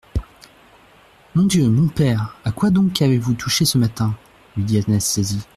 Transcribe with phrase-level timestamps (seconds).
[1.35, 1.69] Mon Dieu!
[1.69, 4.15] mon père, à quoi donc avez-vous touché ce matin?
[4.57, 5.43] lui dit Anastasie.